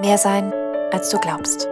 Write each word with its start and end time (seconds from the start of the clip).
Mehr 0.00 0.18
sein, 0.18 0.52
als 0.90 1.10
du 1.10 1.20
glaubst. 1.20 1.68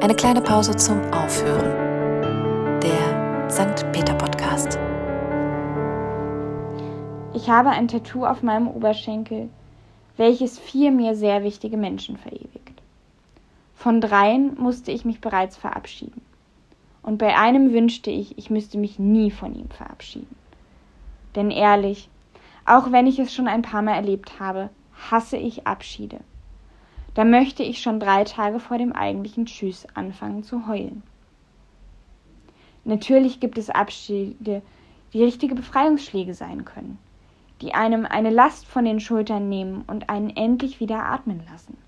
Eine 0.00 0.16
kleine 0.16 0.40
Pause 0.40 0.74
zum 0.74 1.00
Aufhören. 1.12 2.80
Der 2.80 3.48
St. 3.48 3.86
Peter 3.92 4.14
Podcast. 4.14 4.80
Ich 7.34 7.48
habe 7.48 7.68
ein 7.68 7.86
Tattoo 7.86 8.26
auf 8.26 8.42
meinem 8.42 8.66
Oberschenkel, 8.66 9.48
welches 10.16 10.58
vier 10.58 10.90
mir 10.90 11.14
sehr 11.14 11.44
wichtige 11.44 11.76
Menschen 11.76 12.16
verewigt. 12.16 12.82
Von 13.76 14.00
dreien 14.00 14.56
musste 14.58 14.90
ich 14.90 15.04
mich 15.04 15.20
bereits 15.20 15.56
verabschieden. 15.56 16.22
Und 17.04 17.18
bei 17.18 17.36
einem 17.36 17.72
wünschte 17.72 18.10
ich, 18.10 18.36
ich 18.36 18.50
müsste 18.50 18.76
mich 18.76 18.98
nie 18.98 19.30
von 19.30 19.54
ihm 19.54 19.70
verabschieden. 19.70 20.34
Denn 21.36 21.52
ehrlich, 21.52 22.08
auch 22.64 22.90
wenn 22.90 23.06
ich 23.06 23.20
es 23.20 23.32
schon 23.32 23.46
ein 23.46 23.62
paar 23.62 23.82
Mal 23.82 23.94
erlebt 23.94 24.40
habe, 24.40 24.68
hasse 25.12 25.36
ich 25.36 25.68
Abschiede. 25.68 26.18
Da 27.16 27.24
möchte 27.24 27.62
ich 27.62 27.80
schon 27.80 27.98
drei 27.98 28.24
Tage 28.24 28.60
vor 28.60 28.76
dem 28.76 28.92
eigentlichen 28.92 29.46
Tschüss 29.46 29.86
anfangen 29.94 30.42
zu 30.42 30.66
heulen. 30.66 31.02
Natürlich 32.84 33.40
gibt 33.40 33.56
es 33.56 33.70
Abschiede, 33.70 34.60
die 35.14 35.24
richtige 35.24 35.54
Befreiungsschläge 35.54 36.34
sein 36.34 36.66
können, 36.66 36.98
die 37.62 37.72
einem 37.72 38.04
eine 38.04 38.28
Last 38.28 38.66
von 38.66 38.84
den 38.84 39.00
Schultern 39.00 39.48
nehmen 39.48 39.82
und 39.86 40.10
einen 40.10 40.28
endlich 40.28 40.78
wieder 40.78 41.06
atmen 41.06 41.40
lassen. 41.50 41.78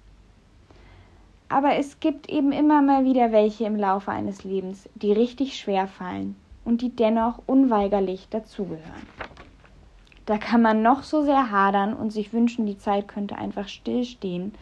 Aber 1.51 1.75
es 1.75 2.01
gibt 2.01 2.31
eben 2.31 2.51
immer 2.51 2.81
mal 2.81 3.05
wieder 3.05 3.31
welche 3.31 3.65
im 3.65 3.77
Laufe 3.77 4.11
eines 4.11 4.45
Lebens, 4.45 4.89
die 4.95 5.13
richtig 5.13 5.59
schwer 5.59 5.89
fallen 5.89 6.37
und 6.65 6.81
die 6.81 6.97
dennoch 6.97 7.43
unweigerlich 7.45 8.29
dazugehören. 8.31 9.07
Da 10.25 10.39
kann 10.39 10.63
man 10.63 10.81
noch 10.81 11.03
so 11.03 11.23
sehr 11.23 11.51
hadern 11.51 11.93
und 11.93 12.15
sich 12.15 12.33
wünschen, 12.33 12.65
die 12.65 12.79
Zeit 12.79 13.09
könnte 13.09 13.37
einfach 13.37 13.69
stillstehen. 13.69 14.55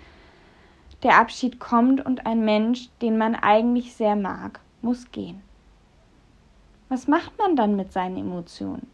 Der 1.03 1.19
Abschied 1.19 1.61
kommt 1.61 2.05
und 2.05 2.27
ein 2.27 2.45
Mensch, 2.45 2.89
den 3.03 3.19
man 3.19 3.35
eigentlich 3.35 3.95
sehr 3.95 4.17
mag, 4.17 4.61
muss 4.81 5.11
gehen. 5.11 5.43
Was 6.89 7.07
macht 7.07 7.37
man 7.39 7.57
dann 7.57 7.77
mit 7.77 7.93
seinen 7.93 8.17
Emotionen? 8.17 8.87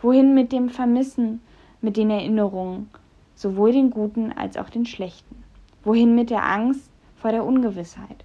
Wohin 0.00 0.34
mit 0.34 0.52
dem 0.52 0.68
Vermissen, 0.68 1.40
mit 1.80 1.96
den 1.96 2.10
Erinnerungen, 2.10 2.90
sowohl 3.34 3.72
den 3.72 3.90
guten 3.90 4.32
als 4.32 4.56
auch 4.56 4.68
den 4.68 4.86
schlechten? 4.86 5.42
Wohin 5.82 6.14
mit 6.14 6.30
der 6.30 6.44
Angst 6.44 6.90
vor 7.16 7.32
der 7.32 7.44
Ungewissheit? 7.44 8.24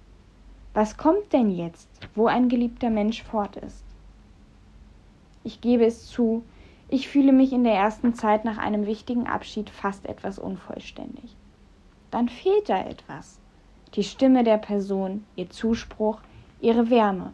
Was 0.74 0.96
kommt 0.96 1.32
denn 1.32 1.50
jetzt, 1.50 1.88
wo 2.14 2.26
ein 2.26 2.48
geliebter 2.48 2.90
Mensch 2.90 3.22
fort 3.24 3.56
ist? 3.56 3.84
Ich 5.42 5.60
gebe 5.60 5.84
es 5.84 6.06
zu, 6.06 6.44
ich 6.88 7.08
fühle 7.08 7.32
mich 7.32 7.52
in 7.52 7.64
der 7.64 7.74
ersten 7.74 8.14
Zeit 8.14 8.44
nach 8.44 8.58
einem 8.58 8.86
wichtigen 8.86 9.26
Abschied 9.26 9.70
fast 9.70 10.06
etwas 10.06 10.38
unvollständig. 10.38 11.34
Dann 12.10 12.28
fehlt 12.28 12.68
da 12.68 12.84
etwas. 12.84 13.38
Die 13.94 14.04
Stimme 14.04 14.44
der 14.44 14.58
Person, 14.58 15.24
ihr 15.36 15.50
Zuspruch, 15.50 16.20
ihre 16.60 16.90
Wärme. 16.90 17.32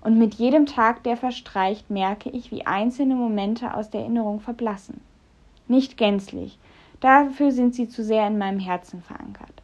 Und 0.00 0.18
mit 0.18 0.34
jedem 0.34 0.66
Tag, 0.66 1.02
der 1.02 1.16
verstreicht, 1.16 1.90
merke 1.90 2.30
ich, 2.30 2.50
wie 2.50 2.66
einzelne 2.66 3.14
Momente 3.14 3.74
aus 3.74 3.90
der 3.90 4.02
Erinnerung 4.02 4.40
verblassen. 4.40 5.00
Nicht 5.66 5.96
gänzlich, 5.96 6.58
dafür 7.00 7.52
sind 7.52 7.74
sie 7.74 7.88
zu 7.88 8.04
sehr 8.04 8.26
in 8.26 8.38
meinem 8.38 8.60
Herzen 8.60 9.02
verankert. 9.02 9.62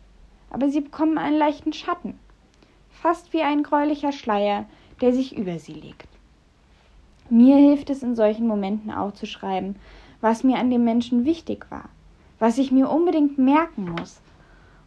Aber 0.51 0.69
sie 0.69 0.81
bekommen 0.81 1.19
einen 1.19 1.39
leichten 1.39 1.73
Schatten, 1.73 2.19
fast 2.91 3.33
wie 3.33 3.43
ein 3.43 3.63
gräulicher 3.63 4.13
Schleier, 4.13 4.67
der 5.01 5.13
sich 5.13 5.37
über 5.37 5.59
sie 5.59 5.73
legt. 5.73 6.09
Mir 7.31 7.57
hilft 7.57 7.91
es 7.91 8.03
in 8.03 8.15
solchen 8.15 8.47
Momenten 8.47 8.91
aufzuschreiben, 8.91 9.77
was 10.21 10.45
mir 10.45 10.59
an 10.59 10.71
dem 10.71 10.85
Menschen 10.85 11.25
wichtig 11.25 11.67
war, 11.71 11.89
was 12.45 12.59
ich 12.59 12.71
mir 12.71 12.91
unbedingt 12.91 13.39
merken 13.39 13.89
muss 13.99 14.21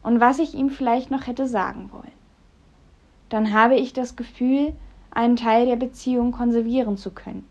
und 0.03 0.19
was 0.19 0.38
ich 0.38 0.53
ihm 0.53 0.69
vielleicht 0.69 1.09
noch 1.09 1.25
hätte 1.25 1.47
sagen 1.47 1.89
wollen. 1.91 2.11
Dann 3.30 3.52
habe 3.52 3.77
ich 3.77 3.93
das 3.93 4.15
Gefühl, 4.15 4.73
einen 5.09 5.37
Teil 5.37 5.65
der 5.65 5.76
Beziehung 5.76 6.32
konservieren 6.32 6.98
zu 6.98 7.09
können, 7.09 7.48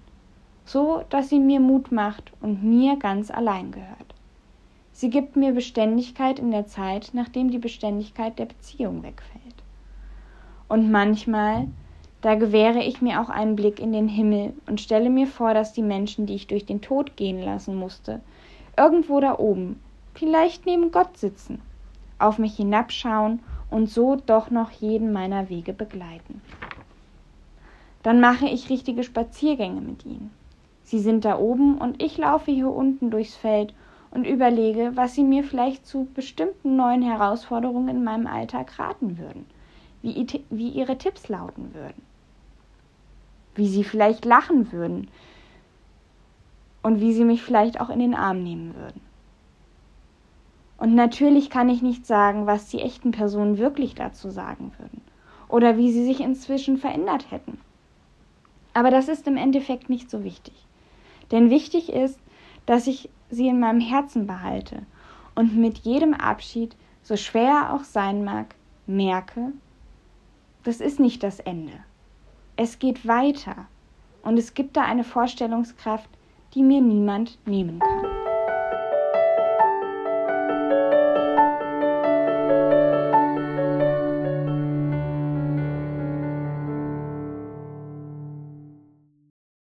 so 0.64 1.02
dass 1.08 1.28
sie 1.28 1.40
mir 1.40 1.58
Mut 1.58 1.90
macht 1.90 2.32
und 2.40 2.62
mir 2.62 2.94
ganz 2.98 3.32
allein 3.32 3.72
gehört. 3.72 4.14
Sie 4.92 5.10
gibt 5.10 5.34
mir 5.34 5.50
Beständigkeit 5.50 6.38
in 6.38 6.52
der 6.52 6.68
Zeit, 6.68 7.10
nachdem 7.12 7.50
die 7.50 7.58
Beständigkeit 7.58 8.38
der 8.38 8.46
Beziehung 8.46 9.02
wegfällt. 9.02 9.64
Und 10.68 10.88
manchmal 10.88 11.66
da 12.20 12.36
gewähre 12.36 12.84
ich 12.84 13.02
mir 13.02 13.20
auch 13.20 13.28
einen 13.28 13.56
Blick 13.56 13.80
in 13.80 13.92
den 13.92 14.06
Himmel 14.06 14.52
und 14.68 14.80
stelle 14.80 15.10
mir 15.10 15.26
vor, 15.26 15.52
dass 15.52 15.72
die 15.72 15.82
Menschen, 15.82 16.26
die 16.26 16.36
ich 16.36 16.46
durch 16.46 16.64
den 16.64 16.80
Tod 16.80 17.16
gehen 17.16 17.42
lassen 17.42 17.74
musste, 17.74 18.20
irgendwo 18.76 19.18
da 19.18 19.36
oben, 19.36 19.80
vielleicht 20.16 20.66
neben 20.66 20.90
Gott 20.90 21.16
sitzen, 21.16 21.60
auf 22.18 22.38
mich 22.38 22.56
hinabschauen 22.56 23.40
und 23.70 23.88
so 23.90 24.16
doch 24.16 24.50
noch 24.50 24.70
jeden 24.70 25.12
meiner 25.12 25.48
Wege 25.48 25.72
begleiten. 25.72 26.40
Dann 28.02 28.20
mache 28.20 28.46
ich 28.46 28.70
richtige 28.70 29.02
Spaziergänge 29.02 29.80
mit 29.80 30.04
ihnen. 30.04 30.30
Sie 30.84 31.00
sind 31.00 31.24
da 31.24 31.38
oben 31.38 31.78
und 31.78 32.02
ich 32.02 32.16
laufe 32.16 32.50
hier 32.52 32.70
unten 32.70 33.10
durchs 33.10 33.34
Feld 33.34 33.74
und 34.10 34.26
überlege, 34.26 34.92
was 34.94 35.14
sie 35.14 35.24
mir 35.24 35.42
vielleicht 35.42 35.86
zu 35.86 36.06
bestimmten 36.14 36.76
neuen 36.76 37.02
Herausforderungen 37.02 37.88
in 37.88 38.04
meinem 38.04 38.26
Alltag 38.26 38.78
raten 38.78 39.18
würden, 39.18 39.46
wie, 40.02 40.26
wie 40.50 40.68
ihre 40.68 40.96
Tipps 40.96 41.28
lauten 41.28 41.74
würden 41.74 42.02
wie 43.56 43.66
sie 43.66 43.84
vielleicht 43.84 44.24
lachen 44.24 44.70
würden 44.70 45.08
und 46.82 47.00
wie 47.00 47.12
sie 47.12 47.24
mich 47.24 47.42
vielleicht 47.42 47.80
auch 47.80 47.90
in 47.90 47.98
den 47.98 48.14
Arm 48.14 48.42
nehmen 48.42 48.74
würden. 48.76 49.00
Und 50.78 50.94
natürlich 50.94 51.50
kann 51.50 51.68
ich 51.68 51.82
nicht 51.82 52.06
sagen, 52.06 52.46
was 52.46 52.68
die 52.68 52.80
echten 52.80 53.10
Personen 53.10 53.58
wirklich 53.58 53.94
dazu 53.94 54.30
sagen 54.30 54.72
würden 54.78 55.00
oder 55.48 55.76
wie 55.76 55.90
sie 55.90 56.04
sich 56.04 56.20
inzwischen 56.20 56.76
verändert 56.76 57.30
hätten. 57.30 57.58
Aber 58.74 58.90
das 58.90 59.08
ist 59.08 59.26
im 59.26 59.36
Endeffekt 59.36 59.88
nicht 59.88 60.10
so 60.10 60.22
wichtig. 60.22 60.54
Denn 61.30 61.50
wichtig 61.50 61.90
ist, 61.90 62.20
dass 62.66 62.86
ich 62.86 63.08
sie 63.30 63.48
in 63.48 63.58
meinem 63.58 63.80
Herzen 63.80 64.26
behalte 64.26 64.82
und 65.34 65.56
mit 65.56 65.78
jedem 65.78 66.14
Abschied, 66.14 66.76
so 67.02 67.16
schwer 67.16 67.68
er 67.68 67.74
auch 67.74 67.84
sein 67.84 68.24
mag, 68.24 68.54
merke, 68.86 69.52
das 70.64 70.80
ist 70.80 71.00
nicht 71.00 71.22
das 71.22 71.40
Ende. 71.40 71.72
Es 72.56 72.78
geht 72.78 73.06
weiter 73.06 73.66
und 74.22 74.38
es 74.38 74.54
gibt 74.54 74.76
da 74.76 74.82
eine 74.82 75.04
Vorstellungskraft, 75.04 76.10
die 76.54 76.62
mir 76.62 76.80
niemand 76.80 77.38
nehmen 77.46 77.78
kann. 77.78 78.15